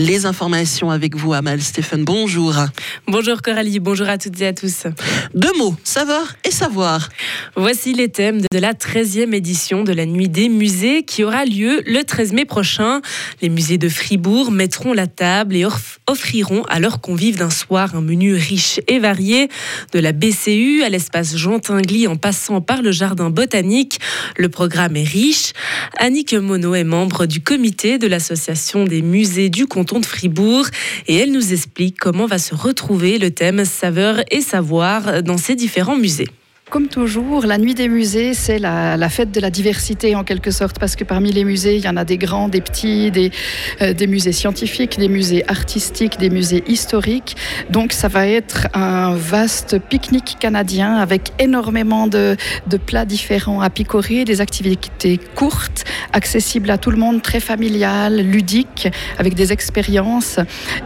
Les 0.00 0.24
informations 0.24 0.90
avec 0.90 1.14
vous, 1.14 1.34
Amal 1.34 1.60
Stéphane. 1.60 2.06
Bonjour. 2.06 2.54
Bonjour 3.06 3.42
Coralie, 3.42 3.80
bonjour 3.80 4.08
à 4.08 4.16
toutes 4.16 4.40
et 4.40 4.46
à 4.46 4.54
tous. 4.54 4.84
Deux 5.34 5.52
mots, 5.58 5.76
savoir 5.84 6.36
et 6.42 6.50
savoir. 6.50 7.10
Voici 7.54 7.92
les 7.92 8.08
thèmes 8.08 8.40
de 8.40 8.58
la 8.58 8.72
13e 8.72 9.34
édition 9.34 9.84
de 9.84 9.92
la 9.92 10.06
Nuit 10.06 10.30
des 10.30 10.48
musées 10.48 11.02
qui 11.02 11.22
aura 11.22 11.44
lieu 11.44 11.82
le 11.84 12.02
13 12.02 12.32
mai 12.32 12.46
prochain. 12.46 13.02
Les 13.42 13.50
musées 13.50 13.76
de 13.76 13.90
Fribourg 13.90 14.50
mettront 14.50 14.94
la 14.94 15.06
table 15.06 15.54
et 15.54 15.66
offriront 16.06 16.62
à 16.70 16.80
leurs 16.80 17.02
convives 17.02 17.36
d'un 17.36 17.50
soir 17.50 17.94
un 17.94 18.00
menu 18.00 18.32
riche 18.32 18.80
et 18.88 19.00
varié. 19.00 19.50
De 19.92 19.98
la 19.98 20.12
BCU 20.12 20.82
à 20.82 20.88
l'espace 20.88 21.36
Jean 21.36 21.58
Tinguely 21.58 22.08
en 22.08 22.16
passant 22.16 22.62
par 22.62 22.80
le 22.80 22.90
jardin 22.90 23.28
botanique, 23.28 24.00
le 24.38 24.48
programme 24.48 24.96
est 24.96 25.04
riche. 25.04 25.52
Annick 25.98 26.32
Monod 26.32 26.74
est 26.74 26.84
membre 26.84 27.26
du 27.26 27.42
comité 27.42 27.98
de 27.98 28.06
l'association 28.06 28.84
des 28.84 29.02
musées 29.02 29.50
du 29.50 29.66
canton 29.66 29.89
de 29.98 30.06
Fribourg 30.06 30.66
et 31.08 31.16
elle 31.16 31.32
nous 31.32 31.52
explique 31.52 31.98
comment 31.98 32.26
va 32.26 32.38
se 32.38 32.54
retrouver 32.54 33.18
le 33.18 33.30
thème 33.30 33.64
saveur 33.64 34.20
et 34.30 34.40
savoir 34.40 35.22
dans 35.22 35.38
ces 35.38 35.56
différents 35.56 35.96
musées. 35.96 36.28
Comme 36.70 36.86
toujours, 36.86 37.46
la 37.46 37.58
nuit 37.58 37.74
des 37.74 37.88
musées, 37.88 38.32
c'est 38.32 38.60
la, 38.60 39.08
fête 39.08 39.32
de 39.32 39.40
la 39.40 39.50
diversité 39.50 40.14
en 40.14 40.22
quelque 40.22 40.52
sorte, 40.52 40.78
parce 40.78 40.94
que 40.94 41.02
parmi 41.02 41.32
les 41.32 41.42
musées, 41.42 41.74
il 41.74 41.84
y 41.84 41.88
en 41.88 41.96
a 41.96 42.04
des 42.04 42.16
grands, 42.16 42.48
des 42.48 42.60
petits, 42.60 43.10
des, 43.10 43.32
euh, 43.82 43.92
des 43.92 44.06
musées 44.06 44.30
scientifiques, 44.30 44.96
des 44.96 45.08
musées 45.08 45.42
artistiques, 45.48 46.16
des 46.20 46.30
musées 46.30 46.62
historiques. 46.68 47.36
Donc 47.70 47.92
ça 47.92 48.06
va 48.06 48.28
être 48.28 48.68
un 48.72 49.16
vaste 49.16 49.80
pique-nique 49.80 50.36
canadien 50.38 50.94
avec 50.94 51.32
énormément 51.40 52.06
de, 52.06 52.36
de 52.68 52.76
plats 52.76 53.04
différents 53.04 53.60
à 53.60 53.68
picorer, 53.68 54.24
des 54.24 54.40
activités 54.40 55.18
courtes, 55.34 55.82
accessibles 56.12 56.70
à 56.70 56.78
tout 56.78 56.92
le 56.92 56.98
monde, 56.98 57.20
très 57.20 57.40
familiales, 57.40 58.20
ludiques, 58.20 58.86
avec 59.18 59.34
des 59.34 59.52
expériences. 59.52 60.38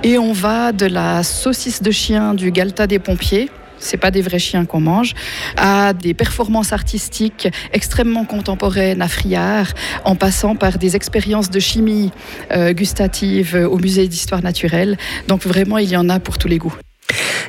Et 0.03 0.17
on 0.17 0.33
va 0.33 0.73
de 0.73 0.87
la 0.87 1.23
saucisse 1.23 1.83
de 1.83 1.91
chien 1.91 2.33
du 2.33 2.53
Galta 2.53 2.87
des 2.87 2.99
pompiers 2.99 3.51
c'est 3.85 3.97
pas 3.97 4.11
des 4.11 4.23
vrais 4.23 4.39
chiens 4.39 4.65
qu'on 4.65 4.81
mange, 4.81 5.15
à 5.57 5.93
des 5.93 6.15
performances 6.15 6.73
artistiques 6.73 7.49
extrêmement 7.73 8.25
contemporaines 8.25 9.03
à 9.03 9.09
Friard, 9.09 9.69
en 10.05 10.17
passant 10.17 10.57
par 10.57 10.79
des 10.79 10.97
expériences 10.97 11.51
de 11.51 11.61
chimie 11.61 12.11
euh, 12.53 12.73
gustative 12.73 13.69
au 13.71 13.79
musée 13.79 14.09
d'histoire 14.09 14.43
naturelle. 14.43 14.97
Donc 15.29 15.45
vraiment, 15.47 15.79
il 15.79 15.89
y 15.89 15.97
en 15.97 16.09
a 16.09 16.21
pour 16.21 16.39
tous 16.39 16.49
les 16.49 16.59
goûts. 16.59 16.77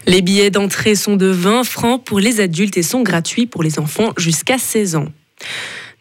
Les 0.07 0.21
billets 0.21 0.51
d'entrée 0.51 0.95
sont 0.95 1.15
de 1.15 1.27
20 1.27 1.63
francs 1.63 2.03
pour 2.03 2.19
les 2.19 2.39
adultes 2.39 2.77
et 2.77 2.83
sont 2.83 3.01
gratuits 3.01 3.47
pour 3.47 3.63
les 3.63 3.79
enfants 3.79 4.11
jusqu'à 4.17 4.57
16 4.57 4.97
ans. 4.97 5.07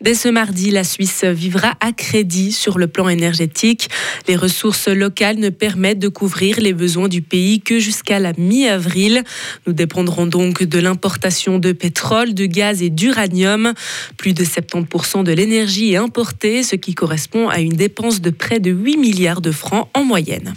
Dès 0.01 0.15
ce 0.15 0.29
mardi, 0.29 0.71
la 0.71 0.85
Suisse 0.85 1.25
vivra 1.25 1.75
à 1.81 1.93
crédit 1.93 2.53
sur 2.53 2.79
le 2.79 2.87
plan 2.87 3.09
énergétique. 3.09 3.89
Les 4.29 4.37
ressources 4.37 4.89
locales 4.89 5.39
ne 5.39 5.49
permettent 5.49 5.99
de 5.99 6.09
couvrir 6.09 6.61
les 6.61 6.73
besoins 6.73 7.09
du 7.09 7.23
pays 7.23 7.61
que 7.61 7.79
jusqu'à 7.79 8.19
la 8.19 8.33
mi-avril. 8.37 9.23
Nous 9.67 9.73
dépendrons 9.73 10.27
donc 10.27 10.63
de 10.63 10.79
l'importation 10.79 11.59
de 11.59 11.73
pétrole, 11.73 12.35
de 12.35 12.47
gaz 12.47 12.83
et 12.83 12.91
d'uranium. 12.91 13.73
Plus 14.17 14.35
de 14.35 14.45
70% 14.45 15.25
de 15.25 15.33
l'énergie 15.33 15.93
est 15.93 15.97
importée, 15.97 16.63
ce 16.63 16.77
qui 16.77 16.95
correspond 16.95 17.49
à 17.49 17.61
une 17.61 17.75
dépense 17.75 18.21
de 18.21 18.31
près 18.31 18.61
de 18.61 18.71
8 18.71 18.97
milliards 18.97 19.41
de 19.41 19.53
francs 19.53 19.89
en 19.95 20.05
moyenne. 20.05 20.55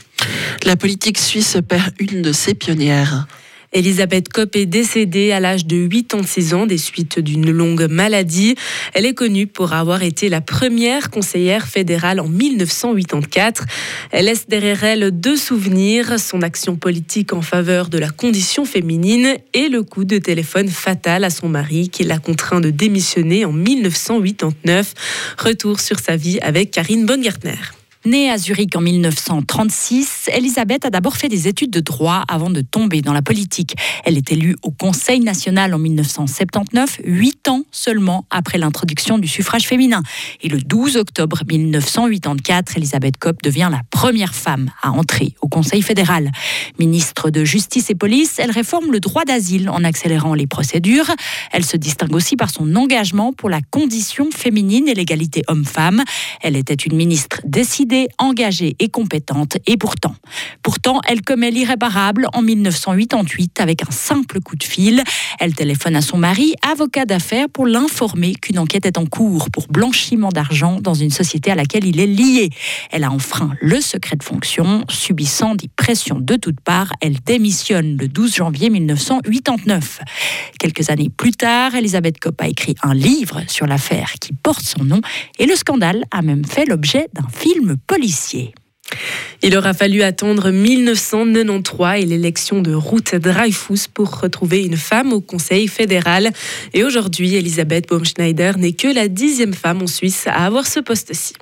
La 0.66 0.76
politique 0.76 1.18
suisse 1.18 1.58
perd 1.68 1.94
une 2.00 2.22
de 2.22 2.32
ses 2.32 2.54
pionnières. 2.54 3.28
Elisabeth 3.74 4.30
Kopp 4.30 4.56
est 4.56 4.66
décédée 4.66 5.32
à 5.32 5.40
l'âge 5.40 5.66
de 5.66 5.88
86 5.88 6.54
ans 6.54 6.66
des 6.66 6.78
suites 6.78 7.20
d'une 7.20 7.52
longue 7.52 7.88
maladie. 7.90 8.56
Elle 8.94 9.06
est 9.06 9.14
connue 9.14 9.46
pour 9.46 9.74
avoir 9.74 10.04
été 10.04 10.30
la 10.30 10.42
première 10.42 11.10
conseillère 11.10 11.68
fédérale 11.68 12.20
en 12.20 12.28
1984. 12.28 13.66
Elle 14.12 14.26
laisse 14.26 14.48
derrière 14.48 14.84
elle 14.84 15.12
deux 15.12 15.36
souvenirs, 15.36 16.20
son 16.20 16.42
action 16.42 16.76
politique 16.76 17.34
en 17.34 17.42
faveur 17.42 17.90
de 17.90 17.98
la 17.98 18.10
condition 18.10 18.66
féminine 18.66 19.36
et 19.54 19.70
le 19.70 19.84
coup 19.84 20.06
de 20.06 20.18
téléphone 20.18 20.70
fatal 20.70 21.24
à 21.24 21.30
son 21.30 21.50
mari 21.50 21.90
qui 21.90 22.04
l'a 22.04 22.20
contraint 22.20 22.62
de 22.62 22.70
démissionner 22.70 23.46
en 23.46 23.52
1989. 23.52 24.94
Retour 25.38 25.80
sur 25.80 26.00
sa 26.00 26.16
vie 26.16 26.40
avec 26.40 26.72
Karine 26.72 27.06
Bongartner. 27.06 27.58
Née 28.08 28.30
à 28.30 28.38
Zurich 28.38 28.74
en 28.78 28.80
1936, 28.80 30.30
Elisabeth 30.34 30.86
a 30.86 30.90
d'abord 30.90 31.18
fait 31.18 31.28
des 31.28 31.50
études 31.50 31.72
de 31.72 31.82
droit 31.82 32.24
avant 32.30 32.50
de 32.50 32.62
tomber 32.62 33.02
dans 33.02 33.12
la 33.12 33.22
politique. 33.22 33.76
Elle 34.06 34.16
est 34.16 34.32
élue 34.32 34.56
au 34.64 34.72
Conseil 34.72 35.20
national 35.20 35.74
en 35.74 35.78
1979, 35.78 37.02
huit 37.04 37.50
ans 37.50 37.64
seulement 37.70 38.26
après 38.30 38.60
l'introduction 38.60 39.18
du 39.18 39.28
suffrage 39.28 39.68
féminin. 39.68 40.04
Et 40.42 40.48
le 40.48 40.60
12 40.60 40.96
octobre 40.96 41.42
1984, 41.46 42.78
Elisabeth 42.78 43.18
Kopp 43.18 43.44
devient 43.44 43.68
la 43.70 43.82
première 43.92 44.34
femme 44.34 44.72
à 44.82 44.92
entrer 44.92 45.36
au 45.42 45.50
Conseil 45.50 45.82
fédéral. 45.82 46.32
Ministre 46.80 47.30
de 47.30 47.44
Justice 47.44 47.90
et 47.90 47.96
Police, 47.96 48.36
elle 48.40 48.52
réforme 48.52 48.90
le 48.90 49.02
droit 49.02 49.26
d'asile 49.26 49.70
en 49.70 49.84
accélérant 49.84 50.34
les 50.34 50.48
procédures. 50.48 51.12
Elle 51.52 51.66
se 51.66 51.76
distingue 51.76 52.16
aussi 52.16 52.38
par 52.38 52.52
son 52.52 52.74
engagement 52.78 53.34
pour 53.34 53.50
la 53.50 53.60
condition 53.70 54.30
féminine 54.34 54.88
et 54.88 54.94
l'égalité 54.94 55.44
homme-femme. 55.50 56.06
Elle 56.42 56.56
était 56.56 56.74
une 56.74 56.96
ministre 56.96 57.42
décidée 57.44 57.97
engagée 58.18 58.76
et 58.80 58.90
compétente. 58.90 59.58
Et 59.66 59.78
pourtant, 59.78 60.16
pourtant, 60.62 61.02
elle 61.08 61.22
commet 61.22 61.52
l'irréparable 61.52 62.28
en 62.34 62.42
1988 62.42 63.60
avec 63.60 63.84
un 63.84 63.92
simple 63.92 64.40
coup 64.42 64.56
de 64.56 64.64
fil. 64.64 65.04
Elle 65.40 65.54
téléphone 65.54 65.96
à 65.96 66.02
son 66.02 66.18
mari, 66.18 66.54
avocat 66.62 67.06
d'affaires, 67.06 67.48
pour 67.50 67.66
l'informer 67.66 68.36
qu'une 68.36 68.60
enquête 68.60 68.86
est 68.86 68.98
en 68.98 69.06
cours 69.06 69.50
pour 69.50 69.68
blanchiment 69.68 70.30
d'argent 70.30 70.80
dans 70.82 70.94
une 70.94 71.12
société 71.12 71.52
à 71.52 71.56
laquelle 71.56 71.86
il 71.86 72.00
est 72.00 72.08
lié. 72.08 72.50
Elle 72.92 73.04
a 73.04 73.12
enfreint 73.12 73.54
le 73.62 73.82
secret 73.82 74.16
de 74.16 74.24
fonction, 74.24 74.84
subissant 74.90 75.56
des 75.56 75.70
pressions 75.76 76.20
de 76.20 76.36
toutes 76.36 76.62
parts. 76.62 76.94
Elle 77.02 77.20
démissionne 77.26 77.98
le 77.98 78.08
12 78.08 78.36
janvier 78.36 78.70
1989. 78.70 80.02
Quelques 80.60 80.90
années 80.90 81.10
plus 81.10 81.32
tard, 81.32 81.76
Elisabeth 81.76 82.20
Kopp 82.20 82.42
a 82.42 82.48
écrit 82.48 82.76
un 82.84 82.94
livre 82.94 83.42
sur 83.48 83.68
l'affaire 83.68 84.14
qui 84.20 84.34
porte 84.34 84.64
son 84.64 84.84
nom 84.84 85.02
et 85.40 85.46
le 85.46 85.56
scandale 85.56 86.04
a 86.12 86.22
même 86.22 86.46
fait 86.46 86.66
l'objet 86.66 87.08
d'un 87.14 87.28
film 87.30 87.77
Il 89.44 89.56
aura 89.56 89.74
fallu 89.74 90.02
attendre 90.02 90.50
1993 90.50 92.02
et 92.02 92.06
l'élection 92.06 92.62
de 92.62 92.74
Ruth 92.74 93.16
Dreyfus 93.16 93.88
pour 93.94 94.20
retrouver 94.20 94.66
une 94.66 94.78
femme 94.78 95.14
au 95.14 95.22
Conseil 95.22 95.68
fédéral. 95.68 96.32
Et 96.74 96.84
aujourd'hui, 96.84 97.36
Elisabeth 97.36 97.88
Baumschneider 97.90 98.54
n'est 98.58 98.74
que 98.74 98.88
la 98.88 99.08
dixième 99.08 99.54
femme 99.54 99.82
en 99.82 99.88
Suisse 99.88 100.26
à 100.28 100.46
avoir 100.46 100.66
ce 100.66 100.80
poste-ci. 100.80 101.34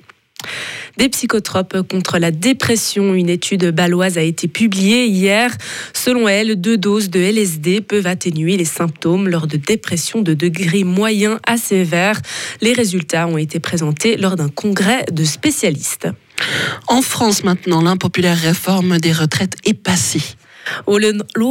Des 0.98 1.08
psychotropes 1.08 1.82
contre 1.88 2.18
la 2.18 2.30
dépression. 2.30 3.14
Une 3.14 3.28
étude 3.28 3.70
baloise 3.70 4.18
a 4.18 4.22
été 4.22 4.48
publiée 4.48 5.06
hier. 5.06 5.50
Selon 5.92 6.28
elle, 6.28 6.60
deux 6.60 6.78
doses 6.78 7.10
de 7.10 7.20
LSD 7.20 7.80
peuvent 7.80 8.06
atténuer 8.06 8.56
les 8.56 8.64
symptômes 8.64 9.28
lors 9.28 9.46
de 9.46 9.56
dépression 9.56 10.22
de 10.22 10.34
degré 10.34 10.84
moyen 10.84 11.38
à 11.46 11.56
sévère. 11.56 12.20
Les 12.60 12.72
résultats 12.72 13.26
ont 13.26 13.38
été 13.38 13.60
présentés 13.60 14.16
lors 14.16 14.36
d'un 14.36 14.48
congrès 14.48 15.04
de 15.12 15.24
spécialistes. 15.24 16.08
En 16.88 17.02
France 17.02 17.44
maintenant, 17.44 17.82
l'impopulaire 17.82 18.38
réforme 18.38 18.98
des 18.98 19.12
retraites 19.12 19.56
est 19.64 19.74
passée. 19.74 20.22
Au, 20.86 20.98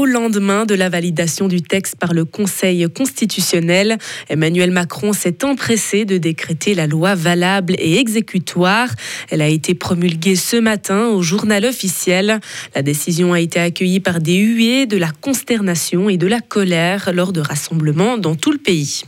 lendemain 0.05 0.65
de 0.65 0.75
la 0.75 0.89
validation 0.89 1.47
du 1.47 1.61
texte 1.61 1.95
par 1.95 2.13
le 2.13 2.25
Conseil 2.25 2.87
constitutionnel, 2.93 3.97
Emmanuel 4.29 4.71
Macron 4.71 5.13
s'est 5.13 5.43
empressé 5.43 6.05
de 6.05 6.17
décréter 6.17 6.73
la 6.73 6.87
loi 6.87 7.15
valable 7.15 7.75
et 7.79 7.97
exécutoire. 7.97 8.89
Elle 9.29 9.41
a 9.41 9.47
été 9.47 9.73
promulguée 9.73 10.35
ce 10.35 10.57
matin 10.57 11.07
au 11.07 11.21
journal 11.21 11.65
officiel. 11.65 12.39
La 12.75 12.81
décision 12.81 13.33
a 13.33 13.39
été 13.39 13.59
accueillie 13.59 13.99
par 13.99 14.19
des 14.19 14.37
huées, 14.37 14.85
de 14.85 14.97
la 14.97 15.11
consternation 15.11 16.09
et 16.09 16.17
de 16.17 16.27
la 16.27 16.41
colère 16.41 17.11
lors 17.13 17.33
de 17.33 17.41
rassemblements 17.41 18.17
dans 18.17 18.35
tout 18.35 18.51
le 18.51 18.57
pays. 18.57 19.03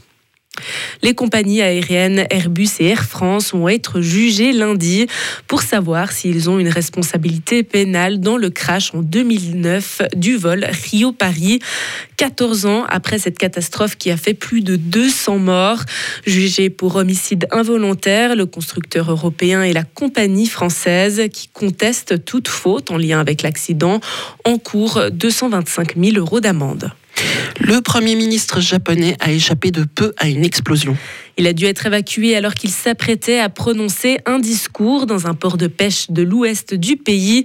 Les 1.02 1.14
compagnies 1.14 1.62
aériennes 1.62 2.26
Airbus 2.30 2.70
et 2.80 2.88
Air 2.88 3.04
France 3.04 3.54
vont 3.54 3.70
être 3.70 4.02
jugées 4.02 4.54
lundi 4.54 5.08
pour 5.48 5.62
savoir 5.62 6.12
s'ils 6.12 6.50
ont 6.50 6.60
une 6.60 6.70
responsabilité 6.70 7.64
pénale 7.64 8.20
dans 8.20 8.38
le 8.38 8.50
crash 8.50 8.94
en 8.94 9.02
2009 9.02 10.02
du 10.16 10.38
vol 10.38 10.66
Rio-Paris. 10.70 11.60
14 12.18 12.66
ans 12.66 12.86
après 12.90 13.20
cette 13.20 13.38
catastrophe 13.38 13.96
qui 13.96 14.10
a 14.12 14.18
fait 14.18 14.34
plus 14.34 14.62
de 14.62 14.76
200 14.76 15.40
morts. 15.40 15.84
Jugés 16.26 16.70
pour 16.70 16.96
homicide 16.96 17.48
involontaire, 17.52 18.36
le 18.36 18.46
constructeur 18.46 19.12
européen 19.12 19.64
et 19.64 19.74
la 19.74 19.84
compagnie 19.84 20.48
française 20.48 21.24
qui 21.32 21.50
contestent 21.54 22.26
toute 22.26 22.48
faute 22.48 22.92
en 22.92 22.98
lien 22.98 23.20
avec 23.20 23.44
l'accident 23.44 24.00
encourent 24.46 25.12
225 25.12 25.96
000 25.96 26.18
euros 26.18 26.40
d'amende. 26.40 26.92
Le 27.60 27.82
Premier 27.82 28.16
ministre 28.16 28.62
japonais 28.62 29.18
a 29.20 29.32
échappé 29.32 29.72
de 29.72 29.84
peu 29.84 30.14
à 30.18 30.28
une 30.28 30.46
explosion. 30.46 30.96
Il 31.38 31.48
a 31.48 31.54
dû 31.54 31.66
être 31.66 31.86
évacué 31.86 32.36
alors 32.36 32.54
qu'il 32.54 32.70
s'apprêtait 32.70 33.40
à 33.40 33.50
prononcer 33.50 34.20
un 34.26 34.40
discours 34.40 35.06
dans 35.06 35.28
un 35.28 35.34
port 35.34 35.58
de 35.58 35.68
pêche 35.68 36.10
de 36.10 36.24
l'ouest 36.24 36.74
du 36.74 36.98
pays. 36.98 37.44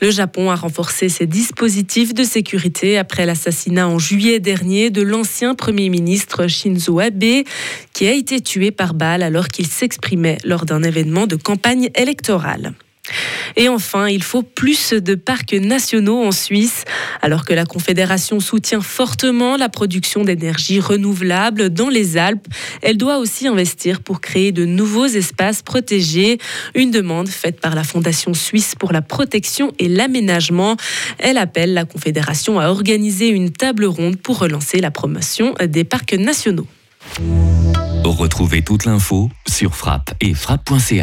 Le 0.00 0.10
Japon 0.10 0.50
a 0.50 0.54
renforcé 0.54 1.08
ses 1.08 1.26
dispositifs 1.26 2.14
de 2.14 2.24
sécurité 2.24 2.96
après 2.98 3.26
l'assassinat 3.26 3.88
en 3.88 3.98
juillet 3.98 4.38
dernier 4.38 4.90
de 4.90 5.02
l'ancien 5.02 5.54
Premier 5.54 5.88
ministre 5.88 6.46
Shinzo 6.46 7.00
Abe, 7.00 7.44
qui 7.92 8.06
a 8.06 8.12
été 8.12 8.40
tué 8.40 8.70
par 8.70 8.94
balle 8.94 9.22
alors 9.22 9.48
qu'il 9.48 9.66
s'exprimait 9.66 10.38
lors 10.44 10.66
d'un 10.66 10.82
événement 10.82 11.26
de 11.26 11.36
campagne 11.36 11.90
électorale. 11.94 12.74
Et 13.56 13.68
enfin, 13.68 14.08
il 14.08 14.22
faut 14.22 14.42
plus 14.42 14.92
de 14.92 15.14
parcs 15.14 15.52
nationaux 15.52 16.22
en 16.22 16.32
Suisse. 16.32 16.84
Alors 17.22 17.44
que 17.44 17.52
la 17.52 17.66
Confédération 17.66 18.40
soutient 18.40 18.80
fortement 18.80 19.56
la 19.56 19.68
production 19.68 20.24
d'énergie 20.24 20.80
renouvelable 20.80 21.70
dans 21.70 21.88
les 21.88 22.16
Alpes, 22.16 22.46
elle 22.82 22.96
doit 22.96 23.18
aussi 23.18 23.46
investir 23.46 24.00
pour 24.00 24.20
créer 24.20 24.52
de 24.52 24.64
nouveaux 24.64 25.06
espaces 25.06 25.62
protégés. 25.62 26.38
Une 26.74 26.90
demande 26.90 27.28
faite 27.28 27.60
par 27.60 27.74
la 27.74 27.84
Fondation 27.84 28.34
suisse 28.34 28.74
pour 28.74 28.92
la 28.92 29.02
protection 29.02 29.72
et 29.78 29.88
l'aménagement. 29.88 30.76
Elle 31.18 31.38
appelle 31.38 31.74
la 31.74 31.84
Confédération 31.84 32.58
à 32.58 32.68
organiser 32.68 33.28
une 33.28 33.50
table 33.50 33.84
ronde 33.84 34.16
pour 34.16 34.38
relancer 34.38 34.80
la 34.80 34.90
promotion 34.90 35.54
des 35.66 35.84
parcs 35.84 36.14
nationaux. 36.14 36.66
Retrouvez 38.04 38.62
toute 38.62 38.84
l'info 38.84 39.30
sur 39.46 39.74
frappe 39.74 40.14
et 40.20 40.34
frappe.ch. 40.34 41.02